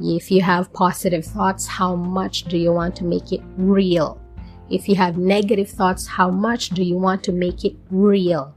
If 0.00 0.30
you 0.30 0.42
have 0.42 0.72
positive 0.72 1.24
thoughts, 1.24 1.66
how 1.66 1.94
much 1.94 2.44
do 2.44 2.58
you 2.58 2.72
want 2.72 2.96
to 2.96 3.04
make 3.04 3.32
it 3.32 3.40
real? 3.56 4.20
If 4.68 4.88
you 4.88 4.96
have 4.96 5.16
negative 5.16 5.70
thoughts, 5.70 6.06
how 6.06 6.30
much 6.30 6.70
do 6.70 6.82
you 6.82 6.96
want 6.98 7.22
to 7.24 7.32
make 7.32 7.64
it 7.64 7.76
real? 7.90 8.54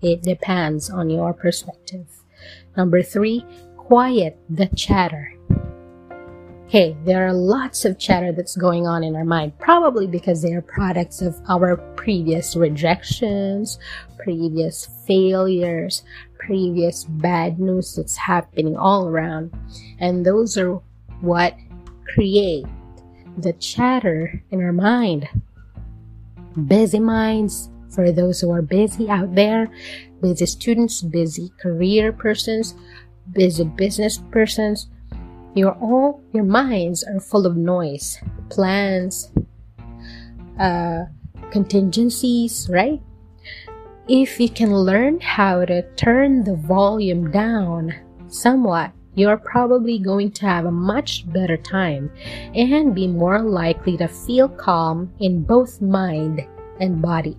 It 0.00 0.22
depends 0.22 0.88
on 0.88 1.10
your 1.10 1.34
perspective. 1.34 2.06
Number 2.76 3.02
three, 3.02 3.44
quiet 3.76 4.38
the 4.48 4.68
chatter. 4.68 5.37
Hey, 6.68 6.98
there 7.06 7.26
are 7.26 7.32
lots 7.32 7.86
of 7.86 7.98
chatter 7.98 8.30
that's 8.30 8.54
going 8.54 8.86
on 8.86 9.02
in 9.02 9.16
our 9.16 9.24
mind, 9.24 9.58
probably 9.58 10.06
because 10.06 10.42
they 10.42 10.52
are 10.52 10.60
products 10.60 11.22
of 11.22 11.40
our 11.48 11.78
previous 11.96 12.56
rejections, 12.56 13.78
previous 14.18 14.86
failures, 15.06 16.02
previous 16.38 17.04
bad 17.04 17.58
news 17.58 17.96
that's 17.96 18.18
happening 18.18 18.76
all 18.76 19.08
around. 19.08 19.50
And 19.98 20.26
those 20.26 20.58
are 20.58 20.74
what 21.22 21.56
create 22.12 22.66
the 23.38 23.54
chatter 23.54 24.42
in 24.50 24.62
our 24.62 24.74
mind. 24.74 25.26
Busy 26.66 27.00
minds, 27.00 27.70
for 27.88 28.12
those 28.12 28.42
who 28.42 28.50
are 28.50 28.60
busy 28.60 29.08
out 29.08 29.34
there, 29.34 29.70
busy 30.20 30.44
students, 30.44 31.00
busy 31.00 31.50
career 31.62 32.12
persons, 32.12 32.74
busy 33.32 33.64
business 33.64 34.18
persons, 34.30 34.88
your 35.58 35.72
all 35.80 36.22
your 36.32 36.44
minds 36.44 37.04
are 37.04 37.20
full 37.20 37.46
of 37.46 37.56
noise, 37.56 38.18
plans, 38.48 39.32
uh, 40.58 41.04
contingencies, 41.50 42.68
right? 42.70 43.02
If 44.08 44.40
you 44.40 44.48
can 44.48 44.72
learn 44.74 45.20
how 45.20 45.64
to 45.64 45.82
turn 45.96 46.44
the 46.44 46.56
volume 46.56 47.30
down 47.30 47.94
somewhat, 48.28 48.92
you're 49.14 49.36
probably 49.36 49.98
going 49.98 50.30
to 50.30 50.46
have 50.46 50.64
a 50.64 50.70
much 50.70 51.30
better 51.32 51.56
time 51.56 52.10
and 52.54 52.94
be 52.94 53.08
more 53.08 53.42
likely 53.42 53.96
to 53.96 54.06
feel 54.06 54.48
calm 54.48 55.12
in 55.18 55.42
both 55.42 55.82
mind 55.82 56.46
and 56.80 57.02
body. 57.02 57.36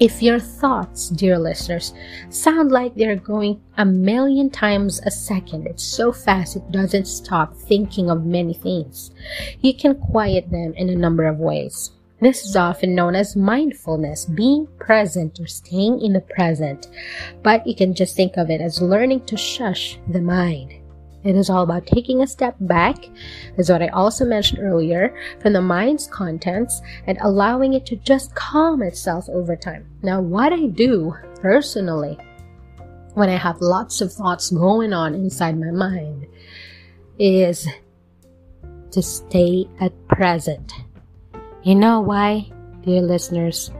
If 0.00 0.22
your 0.22 0.40
thoughts, 0.40 1.08
dear 1.08 1.38
listeners, 1.38 1.94
sound 2.28 2.72
like 2.72 2.96
they're 2.96 3.14
going 3.14 3.60
a 3.76 3.84
million 3.84 4.50
times 4.50 5.00
a 5.06 5.10
second, 5.10 5.68
it's 5.68 5.84
so 5.84 6.12
fast 6.12 6.56
it 6.56 6.72
doesn't 6.72 7.06
stop 7.06 7.54
thinking 7.54 8.10
of 8.10 8.26
many 8.26 8.54
things. 8.54 9.12
You 9.60 9.72
can 9.72 9.94
quiet 9.94 10.50
them 10.50 10.74
in 10.76 10.88
a 10.88 10.96
number 10.96 11.24
of 11.26 11.38
ways. 11.38 11.92
This 12.20 12.44
is 12.44 12.56
often 12.56 12.94
known 12.94 13.14
as 13.14 13.36
mindfulness, 13.36 14.24
being 14.24 14.66
present 14.78 15.38
or 15.38 15.46
staying 15.46 16.00
in 16.00 16.12
the 16.12 16.20
present. 16.20 16.88
But 17.42 17.64
you 17.64 17.76
can 17.76 17.94
just 17.94 18.16
think 18.16 18.36
of 18.36 18.50
it 18.50 18.60
as 18.60 18.82
learning 18.82 19.26
to 19.26 19.36
shush 19.36 19.98
the 20.08 20.20
mind. 20.20 20.74
It 21.24 21.36
is 21.36 21.48
all 21.48 21.62
about 21.62 21.86
taking 21.86 22.20
a 22.20 22.26
step 22.26 22.54
back, 22.60 22.96
as 23.56 23.70
what 23.70 23.82
I 23.82 23.88
also 23.88 24.26
mentioned 24.26 24.60
earlier, 24.60 25.16
from 25.40 25.54
the 25.54 25.62
mind's 25.62 26.06
contents 26.06 26.82
and 27.06 27.18
allowing 27.22 27.72
it 27.72 27.86
to 27.86 27.96
just 27.96 28.34
calm 28.34 28.82
itself 28.82 29.28
over 29.30 29.56
time. 29.56 29.88
Now, 30.02 30.20
what 30.20 30.52
I 30.52 30.66
do 30.66 31.14
personally 31.40 32.18
when 33.14 33.30
I 33.30 33.36
have 33.36 33.60
lots 33.60 34.00
of 34.00 34.12
thoughts 34.12 34.50
going 34.50 34.92
on 34.92 35.14
inside 35.14 35.58
my 35.58 35.70
mind 35.70 36.26
is 37.18 37.66
to 38.90 39.02
stay 39.02 39.66
at 39.80 39.92
present. 40.08 40.72
You 41.62 41.74
know 41.74 42.00
why, 42.00 42.50
dear 42.82 43.00
listeners? 43.00 43.70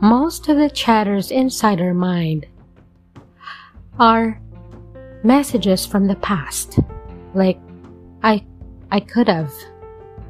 Most 0.00 0.48
of 0.48 0.56
the 0.56 0.68
chatters 0.68 1.30
inside 1.30 1.80
our 1.80 1.94
mind 1.94 2.46
are 4.00 4.41
messages 5.24 5.86
from 5.86 6.06
the 6.06 6.16
past. 6.16 6.78
Like, 7.34 7.58
I, 8.22 8.44
I 8.90 9.00
could 9.00 9.28
have. 9.28 9.52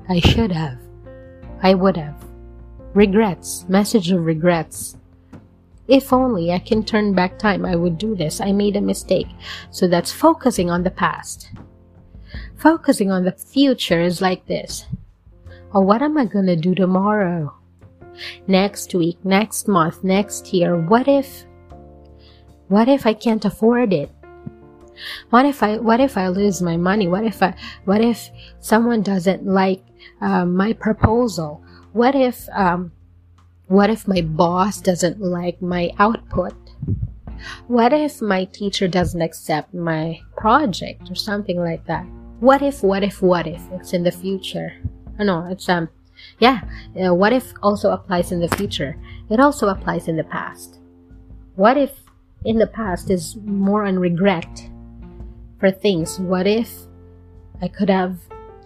I 0.09 0.21
should 0.21 0.53
have. 0.53 0.79
I 1.63 1.75
would 1.75 1.97
have. 1.97 2.23
Regrets. 2.95 3.65
Message 3.69 4.11
of 4.11 4.25
regrets. 4.25 4.97
If 5.89 6.13
only 6.13 6.53
I 6.53 6.59
can 6.59 6.85
turn 6.85 7.15
back 7.15 7.39
time, 7.39 7.65
I 7.65 7.77
would 7.77 7.99
do 7.99 8.15
this. 8.15 8.41
I 8.41 8.53
made 8.53 8.77
a 8.77 8.81
mistake. 8.81 9.29
So 9.71 9.89
that's 9.89 10.13
focusing 10.13 10.71
on 10.71 10.83
the 10.83 10.91
past. 10.91 11.51
Focusing 12.57 13.11
on 13.11 13.25
the 13.25 13.33
future 13.33 14.01
is 14.01 14.21
like 14.21 14.47
this. 14.47 14.87
Oh, 15.75 15.81
what 15.81 16.03
am 16.03 16.17
I 16.19 16.27
gonna 16.27 16.57
do 16.57 16.75
tomorrow? 16.75 17.53
Next 18.47 18.95
week, 18.95 19.25
next 19.25 19.67
month, 19.69 20.05
next 20.05 20.53
year, 20.53 20.77
what 20.77 21.09
if, 21.09 21.45
what 22.69 22.89
if 22.89 23.07
I 23.07 23.15
can't 23.15 23.45
afford 23.45 23.93
it? 23.93 24.11
What 25.31 25.47
if 25.47 25.63
I, 25.63 25.79
what 25.79 26.01
if 26.01 26.17
I 26.17 26.29
lose 26.29 26.63
my 26.63 26.77
money? 26.77 27.09
What 27.09 27.25
if 27.25 27.43
I, 27.43 27.55
what 27.85 28.01
if 28.01 28.31
someone 28.61 29.03
doesn't 29.03 29.47
like 29.47 29.83
uh, 30.21 30.45
my 30.45 30.73
proposal? 30.73 31.63
What 31.93 32.15
if, 32.15 32.49
um, 32.53 32.93
what 33.67 33.91
if 33.91 34.07
my 34.07 34.21
boss 34.21 34.81
doesn't 34.81 35.21
like 35.21 35.61
my 35.63 35.91
output? 35.99 36.55
What 37.67 37.93
if 37.93 38.23
my 38.23 38.45
teacher 38.45 38.87
doesn't 38.87 39.21
accept 39.21 39.75
my 39.75 40.21
project 40.37 41.11
or 41.11 41.15
something 41.15 41.59
like 41.59 41.87
that? 41.87 42.07
What 42.41 42.63
if, 42.63 42.83
what 42.83 43.03
if, 43.03 43.23
what 43.23 43.47
if? 43.47 43.63
It's 43.73 43.93
in 43.93 44.03
the 44.03 44.13
future. 44.13 44.75
Oh, 45.19 45.25
no, 45.25 45.47
it's, 45.47 45.69
um, 45.69 45.89
yeah, 46.39 46.63
uh, 47.05 47.15
what 47.15 47.33
if 47.33 47.53
also 47.63 47.91
applies 47.91 48.33
in 48.33 48.41
the 48.41 48.49
future. 48.57 48.97
It 49.31 49.41
also 49.41 49.69
applies 49.69 50.09
in 50.09 50.17
the 50.17 50.25
past. 50.25 50.79
What 51.57 51.77
if 51.77 52.03
in 52.45 52.59
the 52.59 52.67
past 52.67 53.11
is 53.11 53.37
more 53.45 53.85
on 53.85 53.99
regret 53.99 54.69
for 55.63 55.71
things? 55.71 56.19
What 56.19 56.49
if 56.49 56.75
I 57.63 57.69
could 57.69 57.89
have 57.89 58.19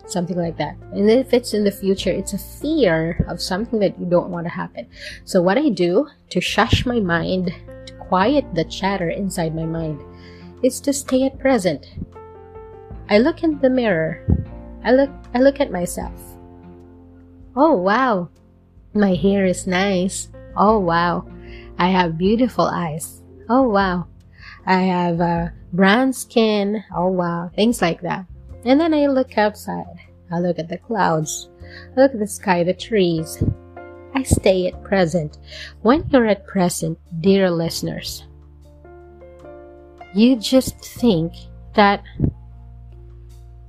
something 0.09 0.37
like 0.37 0.57
that. 0.57 0.77
And 0.93 1.11
if 1.11 1.35
it's 1.35 1.53
in 1.53 1.65
the 1.65 1.71
future, 1.71 2.11
it's 2.11 2.33
a 2.33 2.39
fear 2.39 3.25
of 3.29 3.41
something 3.41 3.79
that 3.81 3.99
you 3.99 4.07
don't 4.07 4.31
want 4.31 4.47
to 4.47 4.53
happen. 4.53 4.87
So 5.25 5.43
what 5.43 5.59
I 5.59 5.69
do 5.69 6.09
to 6.31 6.41
shush 6.41 6.87
my 6.87 7.01
mind, 7.01 7.53
to 7.87 7.93
quiet 7.95 8.47
the 8.55 8.65
chatter 8.65 9.11
inside 9.11 9.55
my 9.55 9.67
mind, 9.67 10.01
is 10.63 10.81
to 10.81 10.93
stay 10.93 11.25
at 11.25 11.39
present. 11.39 11.87
I 13.11 13.19
look 13.19 13.43
in 13.43 13.61
the 13.61 13.71
mirror. 13.71 14.25
I 14.85 14.93
look 14.93 15.11
I 15.35 15.41
look 15.41 15.61
at 15.61 15.71
myself. 15.71 16.15
Oh 17.55 17.75
wow. 17.75 18.31
My 18.95 19.15
hair 19.15 19.45
is 19.45 19.67
nice. 19.67 20.31
Oh 20.57 20.79
wow. 20.79 21.29
I 21.79 21.89
have 21.89 22.19
beautiful 22.19 22.65
eyes. 22.65 23.23
Oh 23.49 23.69
wow. 23.69 24.07
I 24.65 24.81
have 24.83 25.21
uh, 25.21 25.49
brown 25.73 26.13
skin. 26.13 26.85
Oh 26.95 27.09
wow. 27.09 27.51
Things 27.55 27.83
like 27.83 28.01
that. 28.03 28.27
And 28.65 28.81
then 28.81 28.95
I 28.95 29.07
look 29.07 29.39
outside. 29.39 30.01
I 30.31 30.41
look 30.41 30.59
at 30.59 30.69
the 30.69 30.79
clouds. 30.79 31.49
I 31.97 32.01
look 32.01 32.13
at 32.13 32.19
the 32.19 32.27
sky, 32.27 32.65
the 32.65 32.75
trees. 32.75 33.43
I 34.15 34.23
stay 34.23 34.67
at 34.67 34.83
present. 34.83 35.39
When 35.83 36.09
you're 36.11 36.27
at 36.27 36.47
present, 36.47 36.99
dear 37.21 37.51
listeners, 37.51 38.25
you 40.15 40.37
just 40.37 40.79
think 40.83 41.35
that 41.75 42.03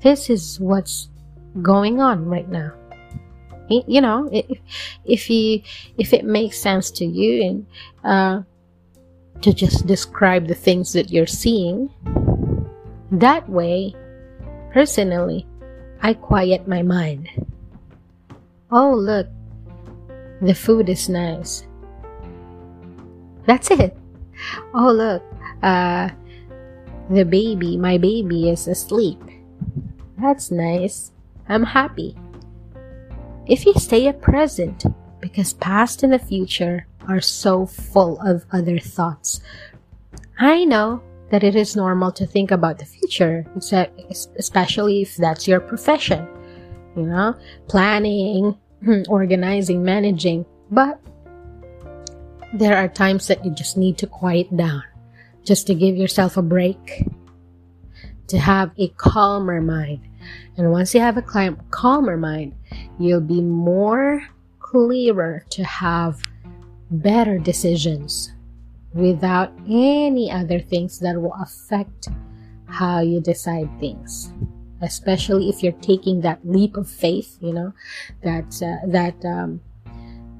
this 0.01 0.29
is 0.29 0.59
what's 0.59 1.09
going 1.61 1.99
on 1.99 2.25
right 2.25 2.47
now. 2.47 2.71
You 3.69 3.99
know, 3.99 4.29
if, 4.31 4.57
if 5.03 5.29
you 5.29 5.61
if 5.97 6.13
it 6.13 6.23
makes 6.23 6.57
sense 6.57 6.89
to 6.91 7.05
you 7.05 7.43
and 7.43 7.67
uh, 8.05 8.43
to 9.41 9.53
just 9.53 9.87
describe 9.87 10.47
the 10.47 10.55
things 10.55 10.93
that 10.93 11.11
you're 11.11 11.27
seeing, 11.27 11.89
that 13.11 13.47
way 13.49 13.95
Personally, 14.77 15.47
I 16.03 16.13
quiet 16.13 16.67
my 16.67 16.83
mind. 16.83 17.29
Oh, 18.71 18.93
look, 18.93 19.25
the 20.39 20.53
food 20.53 20.87
is 20.87 21.09
nice. 21.09 21.65
That's 23.47 23.71
it. 23.71 23.97
Oh, 24.75 24.91
look, 24.91 25.23
uh, 25.63 26.09
the 27.09 27.25
baby, 27.25 27.75
my 27.75 27.97
baby 27.97 28.51
is 28.51 28.67
asleep. 28.67 29.17
That's 30.21 30.51
nice. 30.51 31.11
I'm 31.49 31.63
happy. 31.63 32.15
If 33.47 33.65
you 33.65 33.73
stay 33.75 34.07
at 34.07 34.21
present, 34.21 34.85
because 35.21 35.53
past 35.53 36.03
and 36.03 36.13
the 36.13 36.19
future 36.19 36.85
are 37.07 37.21
so 37.21 37.65
full 37.65 38.19
of 38.21 38.45
other 38.51 38.79
thoughts. 38.79 39.41
I 40.39 40.65
know 40.65 41.01
that 41.29 41.43
it 41.43 41.55
is 41.55 41.75
normal 41.75 42.11
to 42.13 42.25
think 42.25 42.51
about 42.51 42.79
the 42.79 42.85
future, 42.85 43.45
especially 44.37 45.01
if 45.01 45.15
that's 45.17 45.47
your 45.47 45.59
profession. 45.59 46.27
You 46.95 47.03
know, 47.03 47.35
planning, 47.67 48.57
organizing, 49.07 49.83
managing. 49.83 50.45
But 50.71 50.99
there 52.53 52.77
are 52.77 52.87
times 52.87 53.27
that 53.27 53.43
you 53.45 53.51
just 53.51 53.77
need 53.77 53.97
to 53.99 54.07
quiet 54.07 54.55
down, 54.55 54.83
just 55.43 55.67
to 55.67 55.75
give 55.75 55.95
yourself 55.95 56.37
a 56.37 56.41
break, 56.41 57.03
to 58.27 58.39
have 58.39 58.71
a 58.77 58.87
calmer 58.89 59.61
mind. 59.61 60.01
And 60.57 60.71
once 60.71 60.93
you 60.95 61.01
have 61.01 61.17
a 61.17 61.55
calmer 61.69 62.17
mind, 62.17 62.55
you'll 62.99 63.21
be 63.21 63.41
more 63.41 64.23
clearer 64.59 65.45
to 65.51 65.63
have 65.63 66.21
better 66.89 67.37
decisions 67.37 68.31
without 68.93 69.51
any 69.67 70.31
other 70.31 70.59
things 70.59 70.99
that 70.99 71.21
will 71.21 71.35
affect 71.41 72.07
how 72.67 72.99
you 72.99 73.21
decide 73.21 73.69
things. 73.79 74.31
Especially 74.81 75.49
if 75.49 75.63
you're 75.63 75.71
taking 75.73 76.21
that 76.21 76.39
leap 76.43 76.77
of 76.77 76.87
faith 76.87 77.37
you 77.41 77.51
know 77.51 77.73
that 78.23 78.61
uh, 78.61 78.85
that 78.87 79.15
um, 79.25 79.59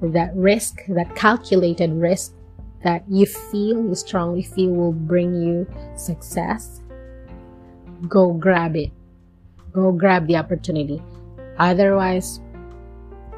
that 0.02 0.32
risk 0.36 0.86
that 0.90 1.16
calculated 1.16 1.92
risk 1.94 2.34
that 2.84 3.04
you 3.10 3.26
feel 3.26 3.84
you 3.84 3.96
strongly 3.96 4.44
feel 4.44 4.70
will 4.70 4.92
bring 4.92 5.34
you 5.34 5.68
success 5.96 6.82
go 8.08 8.32
grab 8.32 8.76
it. 8.76 8.92
Go 9.74 9.92
grab 9.92 10.28
the 10.28 10.38
opportunity. 10.38 11.02
Otherwise 11.58 12.40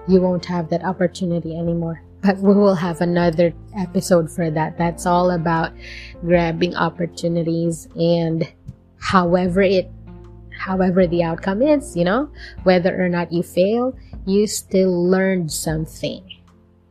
you 0.08 0.19
won't 0.19 0.45
have 0.45 0.69
that 0.69 0.84
opportunity 0.84 1.56
anymore 1.56 2.04
but 2.21 2.38
we 2.38 2.53
will 2.53 2.75
have 2.75 3.01
another 3.01 3.53
episode 3.77 4.29
for 4.32 4.51
that. 4.51 4.77
That's 4.77 5.05
all 5.05 5.32
about 5.32 5.71
grabbing 6.21 6.75
opportunities 6.75 7.88
and 7.95 8.51
however 8.99 9.62
it 9.62 9.89
however 10.60 11.08
the 11.08 11.23
outcome 11.23 11.62
is, 11.62 11.95
you 11.95 12.03
know, 12.03 12.29
whether 12.63 12.93
or 13.01 13.08
not 13.08 13.32
you 13.32 13.41
fail, 13.41 13.97
you 14.25 14.45
still 14.45 15.08
learned 15.08 15.49
something. 15.49 16.21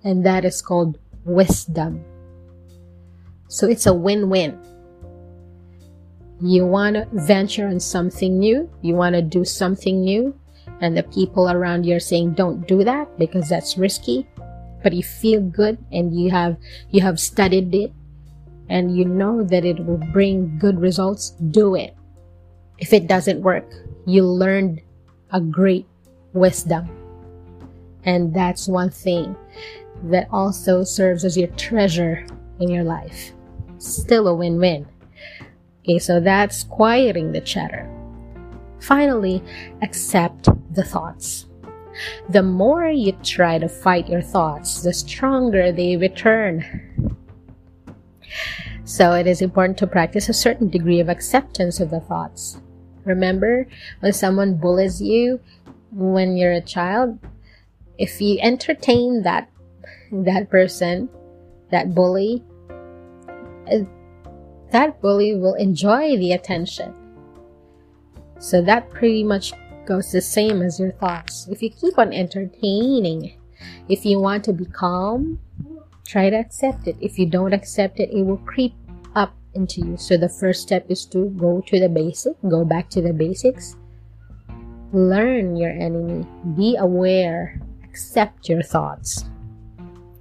And 0.04 0.24
that 0.24 0.46
is 0.46 0.62
called 0.62 0.98
wisdom. 1.24 2.02
So 3.48 3.68
it's 3.68 3.84
a 3.84 3.92
win-win. 3.92 4.58
You 6.40 6.64
want 6.64 6.94
to 6.96 7.06
venture 7.12 7.68
on 7.68 7.78
something 7.78 8.38
new, 8.38 8.70
you 8.80 8.94
want 8.94 9.14
to 9.16 9.22
do 9.22 9.44
something 9.44 10.00
new, 10.00 10.34
and 10.80 10.96
the 10.96 11.02
people 11.02 11.50
around 11.50 11.84
you 11.84 11.96
are 11.96 12.00
saying 12.00 12.34
don't 12.34 12.66
do 12.66 12.84
that 12.84 13.18
because 13.18 13.48
that's 13.48 13.76
risky 13.76 14.26
but 14.82 14.92
you 14.92 15.02
feel 15.02 15.40
good 15.40 15.78
and 15.92 16.18
you 16.18 16.30
have 16.30 16.56
you 16.90 17.00
have 17.00 17.18
studied 17.18 17.74
it 17.74 17.92
and 18.68 18.96
you 18.96 19.04
know 19.04 19.42
that 19.42 19.64
it 19.64 19.84
will 19.84 20.02
bring 20.12 20.58
good 20.58 20.80
results 20.80 21.30
do 21.50 21.74
it. 21.74 21.96
If 22.78 22.92
it 22.92 23.06
doesn't 23.06 23.42
work 23.42 23.66
you 24.06 24.24
learned 24.24 24.80
a 25.32 25.40
great 25.40 25.86
wisdom. 26.32 26.88
And 28.04 28.32
that's 28.32 28.68
one 28.68 28.90
thing 28.90 29.36
that 30.04 30.28
also 30.30 30.84
serves 30.84 31.24
as 31.24 31.36
your 31.36 31.48
treasure 31.48 32.24
in 32.60 32.70
your 32.70 32.84
life. 32.84 33.32
Still 33.78 34.28
a 34.28 34.34
win-win. 34.34 34.86
Okay 35.82 35.98
so 35.98 36.20
that's 36.20 36.64
quieting 36.64 37.32
the 37.32 37.40
chatter. 37.40 37.88
Finally 38.80 39.42
accept 39.82 40.48
the 40.72 40.84
thoughts 40.84 41.47
the 42.28 42.42
more 42.42 42.86
you 42.86 43.12
try 43.22 43.58
to 43.58 43.68
fight 43.68 44.08
your 44.08 44.22
thoughts, 44.22 44.82
the 44.82 44.92
stronger 44.92 45.72
they 45.72 45.96
return. 45.96 46.64
So 48.84 49.12
it 49.12 49.26
is 49.26 49.42
important 49.42 49.78
to 49.78 49.86
practice 49.86 50.28
a 50.28 50.34
certain 50.34 50.68
degree 50.68 51.00
of 51.00 51.08
acceptance 51.08 51.80
of 51.80 51.90
the 51.90 52.00
thoughts. 52.00 52.60
Remember 53.04 53.66
when 54.00 54.12
someone 54.12 54.56
bullies 54.56 55.00
you 55.00 55.40
when 55.92 56.36
you're 56.36 56.52
a 56.52 56.60
child? 56.60 57.18
If 57.98 58.20
you 58.20 58.38
entertain 58.40 59.22
that 59.22 59.50
that 60.10 60.48
person, 60.50 61.08
that 61.70 61.94
bully, 61.94 62.42
uh, 63.70 63.84
that 64.72 65.00
bully 65.00 65.34
will 65.34 65.54
enjoy 65.54 66.16
the 66.16 66.32
attention. 66.32 66.94
So 68.38 68.62
that 68.62 68.90
pretty 68.90 69.24
much 69.24 69.52
goes 69.88 70.12
the 70.12 70.20
same 70.20 70.60
as 70.60 70.78
your 70.78 70.92
thoughts. 70.92 71.48
If 71.50 71.62
you 71.62 71.70
keep 71.70 71.98
on 71.98 72.12
entertaining, 72.12 73.32
if 73.88 74.04
you 74.04 74.20
want 74.20 74.44
to 74.44 74.52
be 74.52 74.66
calm, 74.66 75.40
try 76.06 76.28
to 76.28 76.36
accept 76.36 76.86
it. 76.86 76.96
If 77.00 77.18
you 77.18 77.24
don't 77.24 77.54
accept 77.54 77.98
it, 77.98 78.12
it 78.12 78.22
will 78.22 78.44
creep 78.44 78.74
up 79.16 79.32
into 79.54 79.80
you. 79.80 79.96
So 79.96 80.18
the 80.18 80.28
first 80.28 80.60
step 80.60 80.84
is 80.90 81.06
to 81.16 81.32
go 81.40 81.64
to 81.66 81.80
the 81.80 81.88
basic, 81.88 82.36
go 82.48 82.64
back 82.64 82.90
to 82.90 83.00
the 83.00 83.14
basics. 83.14 83.76
Learn 84.92 85.56
your 85.56 85.72
enemy. 85.72 86.26
Be 86.56 86.76
aware. 86.76 87.60
Accept 87.84 88.48
your 88.48 88.62
thoughts. 88.62 89.24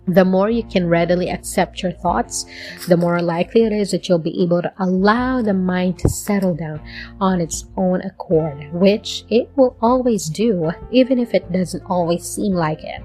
The 0.07 0.23
more 0.23 0.49
you 0.49 0.63
can 0.63 0.87
readily 0.87 1.29
accept 1.29 1.83
your 1.83 1.91
thoughts, 1.91 2.45
the 2.87 2.95
more 2.95 3.21
likely 3.21 3.63
it 3.63 3.73
is 3.73 3.91
that 3.91 4.07
you'll 4.07 4.19
be 4.19 4.41
able 4.41 4.61
to 4.61 4.73
allow 4.79 5.41
the 5.41 5.53
mind 5.53 5.99
to 5.99 6.09
settle 6.09 6.55
down 6.55 6.81
on 7.19 7.41
its 7.41 7.65
own 7.75 8.01
accord, 8.01 8.71
which 8.71 9.25
it 9.29 9.49
will 9.57 9.75
always 9.81 10.29
do, 10.29 10.71
even 10.91 11.19
if 11.19 11.33
it 11.33 11.51
doesn't 11.51 11.83
always 11.89 12.23
seem 12.23 12.53
like 12.53 12.79
it. 12.83 13.01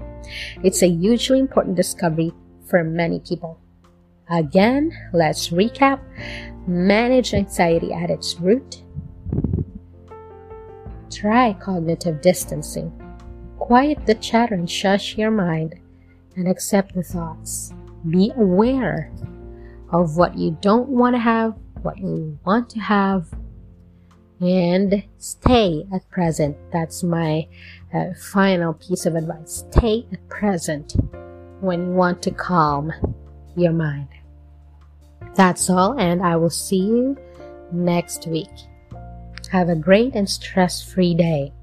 It's 0.63 0.81
a 0.81 0.87
hugely 0.87 1.39
important 1.39 1.75
discovery 1.75 2.31
for 2.69 2.85
many 2.85 3.19
people. 3.19 3.59
Again, 4.29 4.91
let's 5.11 5.49
recap. 5.49 5.99
Manage 6.65 7.33
anxiety 7.33 7.91
at 7.91 8.09
its 8.09 8.39
root. 8.39 8.83
Try 11.11 11.53
cognitive 11.53 12.21
distancing. 12.21 12.91
Quiet 13.59 14.05
the 14.05 14.15
chatter 14.15 14.55
and 14.55 14.69
shush 14.69 15.17
your 15.17 15.31
mind 15.31 15.75
and 16.35 16.47
accept 16.47 16.95
the 16.95 17.03
thoughts. 17.03 17.73
Be 18.09 18.31
aware 18.35 19.11
of 19.91 20.17
what 20.17 20.37
you 20.37 20.57
don't 20.61 20.89
want 20.89 21.15
to 21.15 21.19
have, 21.19 21.55
what 21.81 21.97
you 21.97 22.37
want 22.45 22.69
to 22.71 22.79
have, 22.79 23.27
and 24.39 25.03
stay 25.17 25.85
at 25.93 26.09
present. 26.09 26.57
That's 26.71 27.03
my 27.03 27.47
uh, 27.93 28.13
final 28.31 28.73
piece 28.73 29.05
of 29.05 29.15
advice. 29.15 29.63
Stay 29.71 30.05
at 30.11 30.27
present 30.29 30.95
when 31.61 31.87
you 31.87 31.93
want 31.93 32.21
to 32.23 32.31
calm 32.31 32.91
your 33.55 33.71
mind. 33.71 34.09
That's 35.35 35.69
all, 35.69 35.97
and 35.97 36.21
I 36.21 36.35
will 36.35 36.49
see 36.49 36.81
you 36.81 37.17
next 37.71 38.27
week. 38.27 38.49
Have 39.51 39.69
a 39.69 39.75
great 39.75 40.15
and 40.15 40.29
stress 40.29 40.83
free 40.83 41.13
day. 41.13 41.53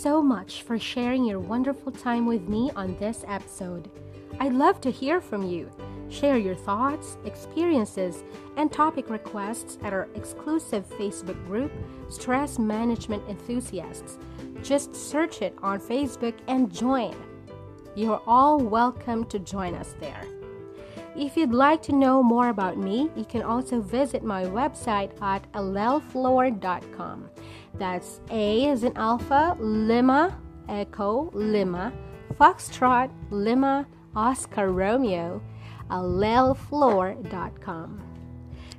So 0.00 0.22
much 0.22 0.62
for 0.62 0.78
sharing 0.78 1.26
your 1.26 1.40
wonderful 1.40 1.92
time 1.92 2.24
with 2.24 2.48
me 2.48 2.70
on 2.74 2.96
this 2.96 3.22
episode. 3.28 3.90
I'd 4.38 4.54
love 4.54 4.80
to 4.80 4.90
hear 4.90 5.20
from 5.20 5.42
you. 5.42 5.70
Share 6.08 6.38
your 6.38 6.54
thoughts, 6.54 7.18
experiences, 7.26 8.24
and 8.56 8.72
topic 8.72 9.10
requests 9.10 9.76
at 9.82 9.92
our 9.92 10.08
exclusive 10.14 10.88
Facebook 10.88 11.44
group, 11.44 11.70
Stress 12.08 12.58
Management 12.58 13.28
Enthusiasts. 13.28 14.16
Just 14.62 14.96
search 14.96 15.42
it 15.42 15.54
on 15.62 15.78
Facebook 15.78 16.34
and 16.48 16.72
join. 16.72 17.14
You're 17.94 18.22
all 18.26 18.58
welcome 18.58 19.26
to 19.26 19.38
join 19.38 19.74
us 19.74 19.94
there. 20.00 20.24
If 21.14 21.36
you'd 21.36 21.52
like 21.52 21.82
to 21.82 21.92
know 21.92 22.22
more 22.22 22.48
about 22.48 22.78
me, 22.78 23.10
you 23.16 23.26
can 23.26 23.42
also 23.42 23.82
visit 23.82 24.22
my 24.22 24.44
website 24.44 25.10
at 25.20 25.52
alelflor.com. 25.52 27.28
That's 27.80 28.20
A 28.30 28.68
as 28.68 28.84
in 28.84 28.94
Alpha, 28.94 29.56
Lima, 29.58 30.38
Echo, 30.68 31.30
Lima, 31.32 31.92
Foxtrot, 32.34 33.10
Lima, 33.30 33.86
Oscar 34.14 34.70
Romeo, 34.70 35.40
alelflor.com. 35.88 38.02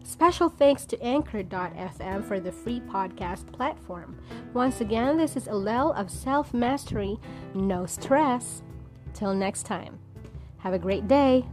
Special 0.03 0.49
thanks 0.49 0.85
to 0.85 1.01
Anchor.fm 1.01 2.23
for 2.23 2.39
the 2.39 2.51
free 2.51 2.81
podcast 2.81 3.51
platform. 3.51 4.19
Once 4.53 4.81
again, 4.81 5.17
this 5.17 5.35
is 5.35 5.47
Alel 5.47 5.99
of 5.99 6.11
Self 6.11 6.53
Mastery, 6.53 7.17
no 7.55 7.87
stress. 7.87 8.61
Till 9.15 9.33
next 9.33 9.63
time, 9.63 9.97
have 10.59 10.73
a 10.73 10.79
great 10.79 11.07
day. 11.07 11.43